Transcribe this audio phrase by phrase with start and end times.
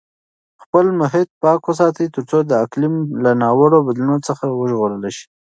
[0.63, 5.25] خپل محیط پاک وساتئ ترڅو د اقلیم له ناوړه بدلونونو څخه وژغورل شئ.